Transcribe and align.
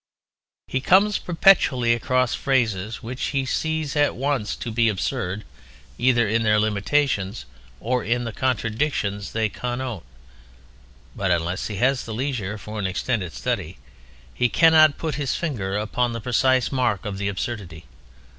He 0.67 0.81
comes 0.81 1.19
perpetually 1.19 1.93
across 1.93 2.33
phrases 2.33 3.03
which 3.03 3.21
he 3.37 3.45
sees 3.45 3.95
at 3.95 4.15
once 4.15 4.55
to 4.55 4.71
be 4.71 4.89
absurd, 4.89 5.43
either 5.99 6.27
in 6.27 6.41
their 6.41 6.59
limitations 6.59 7.45
or 7.79 8.03
in 8.03 8.23
the 8.23 8.31
contradictions 8.31 9.31
they 9.33 9.47
connote. 9.47 10.01
But 11.15 11.29
unless 11.29 11.67
he 11.67 11.75
has 11.75 12.03
the 12.05 12.15
leisure 12.15 12.57
for 12.57 12.79
an 12.79 12.87
extended 12.87 13.31
study, 13.33 13.77
he 14.33 14.49
cannot 14.49 14.97
put 14.97 15.13
his 15.21 15.35
finger 15.35 15.77
upon 15.77 16.13
the 16.13 16.19
precise 16.19 16.71
mark 16.71 17.05
of 17.05 17.19
the 17.19 17.27
absurdity. 17.27 17.85